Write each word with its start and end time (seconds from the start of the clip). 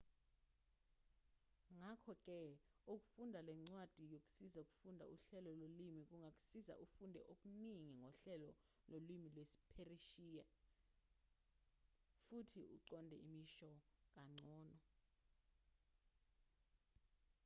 ngakho-ke 1.77 2.37
ukufunda 2.93 3.39
lencwadi 3.47 4.03
yokusiza 4.13 4.57
ukufunda 4.65 5.03
uhlelo 5.15 5.49
lolimi 5.61 6.01
kungakusiza 6.09 6.73
ufunde 6.85 7.19
okuningi 7.31 7.91
ngohlelo 7.99 8.49
lolimi 8.91 9.27
lwesipheresiya 9.35 10.45
futhi 12.25 12.61
uqonde 12.75 13.15
imisho 13.29 13.71
kangcono 14.13 14.77